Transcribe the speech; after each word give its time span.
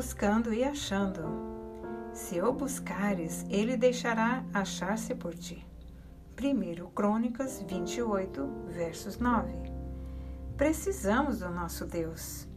buscando 0.00 0.54
e 0.54 0.64
achando. 0.64 1.20
Se 2.14 2.40
o 2.40 2.50
buscares, 2.54 3.44
ele 3.50 3.76
deixará 3.76 4.42
achar-se 4.50 5.14
por 5.14 5.34
ti. 5.34 5.62
1 6.42 6.88
Crônicas 6.92 7.62
28, 7.68 8.46
versos 8.68 9.18
9. 9.18 9.52
Precisamos 10.56 11.40
do 11.40 11.50
nosso 11.50 11.84
Deus. 11.84 12.48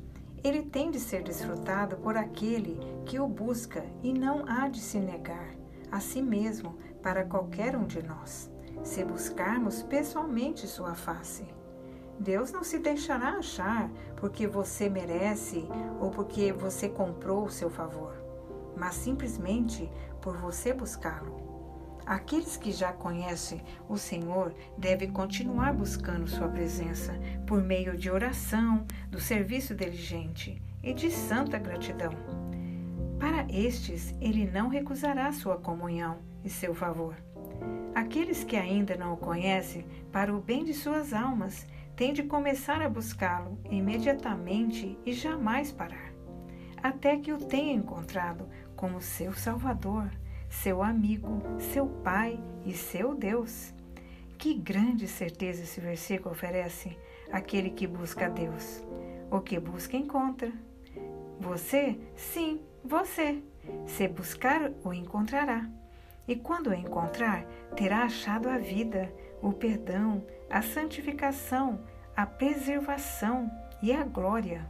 Ele 0.42 0.62
tem 0.62 0.90
de 0.90 1.02
ser 1.02 1.22
desfrutado 1.22 1.98
por 1.98 2.16
aquele 2.16 2.80
que 3.06 3.20
o 3.20 3.28
busca 3.28 3.84
e 4.02 4.14
não 4.14 4.46
há 4.48 4.70
de 4.70 4.80
se 4.80 4.98
negar 4.98 5.54
a 5.92 6.00
si 6.00 6.22
mesmo 6.22 6.78
para 7.02 7.26
qualquer 7.26 7.76
um 7.76 7.86
de 7.86 8.02
nós, 8.02 8.50
se 8.86 9.04
buscarmos 9.04 9.84
pessoalmente 9.84 10.66
sua 10.66 10.96
face. 10.96 11.44
Deus 12.20 12.52
não 12.52 12.64
se 12.64 12.80
deixará 12.80 13.38
achar 13.38 13.90
porque 14.16 14.48
você 14.48 14.90
merece 14.90 15.68
ou 16.00 16.10
porque 16.12 16.54
você 16.54 16.88
comprou 16.88 17.46
o 17.46 17.52
seu 17.52 17.70
favor, 17.70 18.16
mas 18.78 18.96
simplesmente 18.96 19.90
por 20.22 20.38
você 20.38 20.74
buscá-lo. 20.74 21.54
Aqueles 22.06 22.58
que 22.58 22.72
já 22.72 22.92
conhecem 22.92 23.62
o 23.88 23.98
Senhor 23.98 24.54
devem 24.78 25.10
continuar 25.10 25.74
buscando 25.74 26.28
Sua 26.28 26.50
presença 26.50 27.14
por 27.48 27.64
meio 27.64 27.98
de 27.98 28.10
oração, 28.10 28.86
do 29.10 29.22
serviço 29.22 29.74
diligente 29.74 30.62
e 30.82 30.94
de 30.94 31.10
santa 31.10 31.58
gratidão. 31.58 32.12
Para 33.18 33.46
estes, 33.50 34.14
Ele 34.20 34.46
não 34.46 34.68
recusará 34.68 35.32
sua 35.32 35.58
comunhão 35.58 36.18
e 36.44 36.50
seu 36.50 36.76
favor. 36.76 37.16
Aqueles 37.96 38.44
que 38.44 38.58
ainda 38.58 38.98
não 38.98 39.14
o 39.14 39.18
conhecem, 39.18 39.86
para 40.12 40.36
o 40.36 40.42
bem 40.42 40.66
de 40.66 40.74
suas 40.74 41.14
almas, 41.14 41.66
têm 41.96 42.14
de 42.14 42.24
começar 42.24 42.82
a 42.82 42.90
buscá-lo 42.90 43.58
imediatamente 43.70 44.98
e 45.06 45.14
jamais 45.14 45.72
parar, 45.72 46.14
até 46.82 47.18
que 47.18 47.32
o 47.32 47.38
tenha 47.38 47.74
encontrado 47.74 48.48
como 48.76 49.02
seu 49.02 49.34
Salvador, 49.34 50.10
seu 50.50 50.84
amigo, 50.84 51.42
seu 51.60 51.88
Pai 51.88 52.40
e 52.66 52.74
seu 52.74 53.16
Deus. 53.16 53.74
Que 54.38 54.54
grande 54.54 55.08
certeza 55.08 55.64
esse 55.64 55.80
versículo 55.80 56.32
oferece 56.32 56.98
àquele 57.32 57.70
que 57.70 57.88
busca 57.88 58.26
a 58.26 58.30
Deus. 58.30 58.84
O 59.32 59.40
que 59.40 59.60
busca, 59.60 59.96
encontra. 59.96 60.52
Você? 61.40 61.98
Sim, 62.16 62.60
você. 62.84 63.42
Se 63.88 64.08
buscar, 64.08 64.72
o 64.84 64.94
encontrará. 64.94 65.70
E 66.28 66.36
quando 66.36 66.68
o 66.68 66.74
encontrar, 66.74 67.46
terá 67.76 68.04
achado 68.04 68.50
a 68.50 68.58
vida, 68.58 69.14
o 69.44 69.52
perdão, 69.52 70.26
a 70.50 70.62
santificação, 70.62 71.82
a 72.16 72.26
preservação 72.26 73.52
e 73.82 73.92
a 73.92 74.04
glória. 74.06 74.66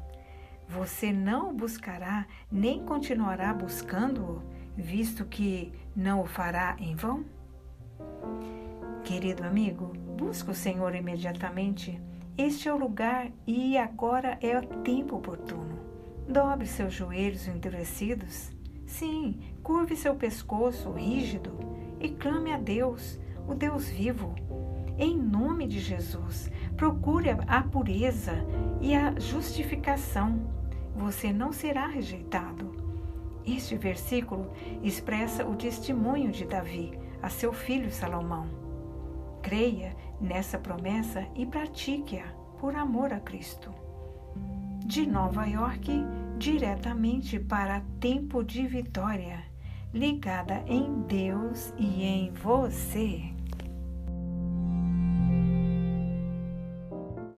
Você 0.68 1.14
não 1.14 1.52
o 1.52 1.54
buscará 1.54 2.26
nem 2.52 2.84
continuará 2.84 3.54
buscando-o, 3.54 4.42
visto 4.76 5.26
que 5.26 5.72
não 5.96 6.22
o 6.22 6.26
fará 6.26 6.76
em 6.80 6.96
vão? 6.96 7.24
Querido 9.04 9.44
amigo, 9.44 9.94
busca 10.18 10.52
o 10.52 10.56
Senhor 10.56 10.96
imediatamente. 10.96 12.02
Este 12.36 12.68
é 12.68 12.74
o 12.74 12.78
lugar 12.78 13.30
e 13.46 13.78
agora 13.78 14.40
é 14.42 14.58
o 14.58 14.66
tempo 14.82 15.18
oportuno. 15.18 15.78
Dobre 16.28 16.66
seus 16.66 16.94
joelhos 16.94 17.48
endurecidos. 17.48 18.52
Sim, 18.88 19.40
curve 19.62 19.96
seu 19.96 20.16
pescoço 20.16 20.92
rígido 20.92 21.52
e 22.00 22.10
clame 22.10 22.52
a 22.52 22.58
Deus, 22.58 23.20
o 23.48 23.54
Deus 23.54 23.88
vivo. 23.90 24.34
Em 24.98 25.18
nome 25.18 25.68
de 25.68 25.80
Jesus, 25.80 26.52
procure 26.78 27.32
a 27.48 27.62
pureza 27.64 28.46
e 28.80 28.94
a 28.94 29.18
justificação. 29.20 30.40
Você 30.96 31.34
não 31.34 31.52
será 31.52 31.88
rejeitado. 31.88 32.72
Este 33.46 33.76
versículo 33.76 34.52
expressa 34.84 35.46
o 35.46 35.56
testemunho 35.56 36.32
de 36.32 36.46
Davi 36.46 36.98
a 37.22 37.30
seu 37.30 37.52
filho 37.52 37.92
Salomão. 37.92 38.48
Creia 39.42 39.96
nessa 40.22 40.60
promessa 40.60 41.26
e 41.36 41.46
pratique-a 41.46 42.28
por 42.60 42.76
amor 42.76 43.12
a 43.12 43.20
Cristo. 43.20 43.74
De 44.86 45.08
Nova 45.08 45.46
York, 45.46 45.92
diretamente 46.38 47.40
para 47.40 47.82
Tempo 48.00 48.44
de 48.44 48.68
Vitória, 48.68 49.44
ligada 49.94 50.64
em 50.68 51.02
Deus 51.02 51.74
e 51.78 52.04
em 52.04 52.32
você. 52.32 53.34